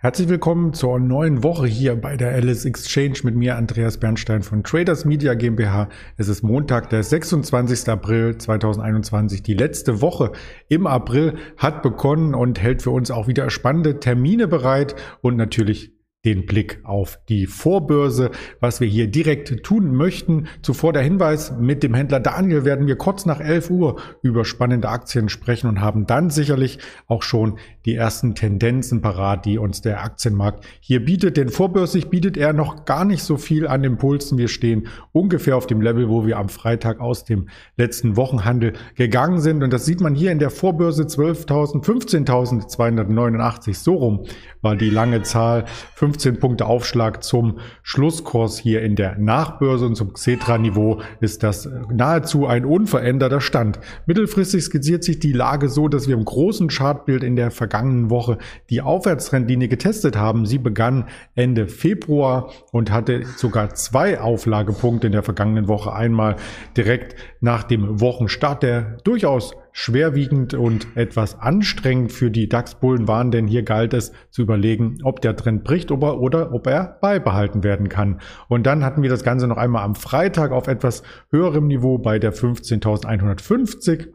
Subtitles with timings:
[0.00, 4.62] Herzlich willkommen zur neuen Woche hier bei der Alice Exchange mit mir, Andreas Bernstein von
[4.62, 5.88] Traders Media GmbH.
[6.16, 7.88] Es ist Montag, der 26.
[7.88, 9.42] April 2021.
[9.42, 10.30] Die letzte Woche
[10.68, 15.97] im April hat begonnen und hält für uns auch wieder spannende Termine bereit und natürlich
[16.28, 20.46] den Blick auf die Vorbörse, was wir hier direkt tun möchten.
[20.60, 24.90] Zuvor der Hinweis, mit dem Händler Daniel werden wir kurz nach 11 Uhr über spannende
[24.90, 30.04] Aktien sprechen und haben dann sicherlich auch schon die ersten Tendenzen parat, die uns der
[30.04, 31.38] Aktienmarkt hier bietet.
[31.38, 34.36] Denn vorbörslich bietet er noch gar nicht so viel an Impulsen.
[34.36, 39.40] Wir stehen ungefähr auf dem Level, wo wir am Freitag aus dem letzten Wochenhandel gegangen
[39.40, 39.62] sind.
[39.62, 43.74] Und das sieht man hier in der Vorbörse 12.000, 15.289.
[43.74, 44.26] So rum
[44.60, 45.64] war die lange Zahl.
[45.94, 52.46] 15 Punkte Aufschlag zum Schlusskurs hier in der Nachbörse und zum Xetra-Niveau ist das nahezu
[52.46, 53.78] ein unveränderter Stand.
[54.06, 58.38] Mittelfristig skizziert sich die Lage so, dass wir im großen Chartbild in der vergangenen Woche
[58.70, 60.46] die Aufwärtstrendlinie getestet haben.
[60.46, 65.92] Sie begann Ende Februar und hatte sogar zwei Auflagepunkte in der vergangenen Woche.
[65.92, 66.36] Einmal
[66.76, 73.46] direkt nach dem Wochenstart, der durchaus schwerwiegend und etwas anstrengend für die DAX-Bullen waren, denn
[73.46, 77.88] hier galt es zu überlegen, ob der Trend bricht oder, oder ob er beibehalten werden
[77.88, 78.20] kann.
[78.48, 82.18] Und dann hatten wir das Ganze noch einmal am Freitag auf etwas höherem Niveau bei
[82.18, 84.08] der 15.150.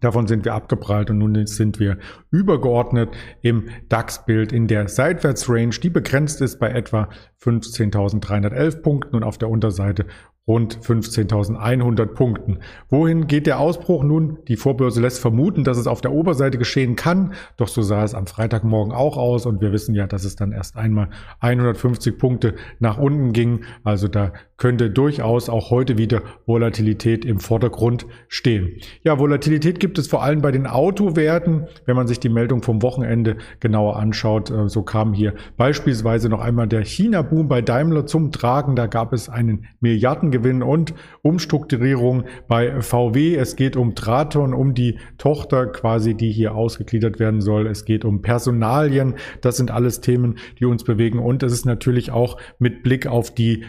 [0.00, 1.98] Davon sind wir abgeprallt und nun sind wir
[2.32, 3.10] übergeordnet
[3.40, 7.08] im DAX-Bild in der Seitwärtsrange, die begrenzt ist bei etwa
[7.40, 10.06] 15.311 Punkten und auf der Unterseite
[10.48, 12.58] rund 15.100 Punkten.
[12.88, 14.38] Wohin geht der Ausbruch nun?
[14.48, 18.14] Die Vorbörse lässt vermuten, dass es auf der Oberseite geschehen kann, doch so sah es
[18.14, 21.10] am Freitagmorgen auch aus und wir wissen ja, dass es dann erst einmal
[21.40, 23.60] 150 Punkte nach unten ging.
[23.84, 28.76] Also da könnte durchaus auch heute wieder Volatilität im Vordergrund stehen.
[29.04, 31.68] Ja, Volatilität gibt es vor allem bei den Autowerten.
[31.86, 36.40] Wenn man sich die Meldung vom Wochenende genauer anschaut, äh, so kam hier beispielsweise noch
[36.40, 38.74] einmal der China-Boom bei Daimler zum Tragen.
[38.74, 40.92] Da gab es einen Milliarden Gewinn und
[41.22, 43.36] Umstrukturierung bei VW.
[43.36, 47.68] Es geht um Traton, um die Tochter quasi, die hier ausgegliedert werden soll.
[47.68, 49.14] Es geht um Personalien.
[49.40, 51.20] Das sind alles Themen, die uns bewegen.
[51.20, 53.62] Und es ist natürlich auch mit Blick auf die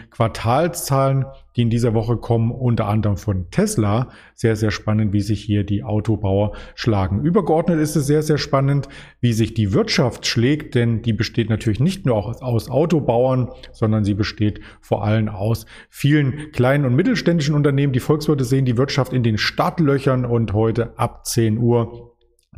[0.80, 1.26] Quartalszahlen
[1.56, 4.08] die in dieser Woche kommen, unter anderem von Tesla.
[4.34, 7.22] Sehr, sehr spannend, wie sich hier die Autobauer schlagen.
[7.22, 8.88] Übergeordnet ist es sehr, sehr spannend,
[9.20, 14.14] wie sich die Wirtschaft schlägt, denn die besteht natürlich nicht nur aus Autobauern, sondern sie
[14.14, 17.92] besteht vor allem aus vielen kleinen und mittelständischen Unternehmen.
[17.92, 22.09] Die Volkswirte sehen die Wirtschaft in den Startlöchern und heute ab 10 Uhr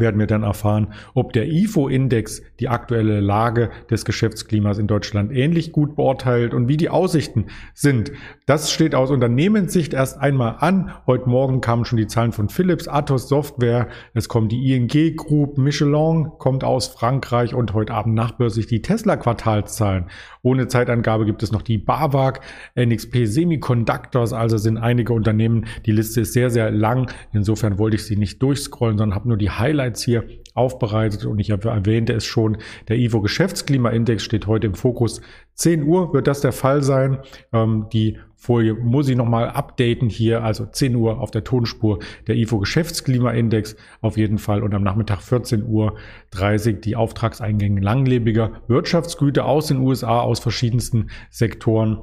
[0.03, 5.73] werden wir dann erfahren, ob der IFO-Index die aktuelle Lage des Geschäftsklimas in Deutschland ähnlich
[5.73, 8.13] gut beurteilt und wie die Aussichten sind.
[8.45, 10.91] Das steht aus Unternehmenssicht erst einmal an.
[11.07, 15.57] Heute Morgen kamen schon die Zahlen von Philips, Atos Software, es kommt die ING Group,
[15.57, 20.07] Michelin kommt aus Frankreich und heute Abend nachbörslich die Tesla-Quartalszahlen.
[20.43, 22.41] Ohne Zeitangabe gibt es noch die BAWAG,
[22.77, 25.67] NXP Semiconductors, also sind einige Unternehmen.
[25.87, 27.11] Die Liste ist sehr, sehr lang.
[27.33, 31.39] Insofern wollte ich sie nicht durchscrollen, sondern habe nur die Highlights Highlights hier aufbereitet und
[31.39, 32.59] ich erwähnte es schon,
[32.89, 35.21] der IFO Geschäftsklimaindex steht heute im Fokus.
[35.55, 37.19] 10 Uhr wird das der Fall sein.
[37.53, 42.37] Ähm, die Folie muss ich nochmal updaten hier, also 10 Uhr auf der Tonspur der
[42.37, 45.95] IFO Geschäftsklimaindex auf jeden Fall und am Nachmittag 14 Uhr
[46.33, 52.03] 30 die Auftragseingänge langlebiger Wirtschaftsgüter aus den USA, aus verschiedensten Sektoren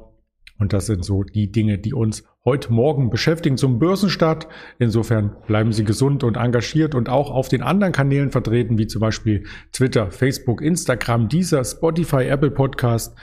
[0.60, 4.46] und das sind so die Dinge, die uns heute Morgen beschäftigen zum Börsenstart.
[4.78, 9.00] Insofern bleiben Sie gesund und engagiert und auch auf den anderen Kanälen vertreten, wie zum
[9.00, 13.16] Beispiel Twitter, Facebook, Instagram, dieser Spotify, Apple Podcast.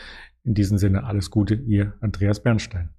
[0.43, 2.96] In diesem Sinne alles Gute, Ihr Andreas Bernstein.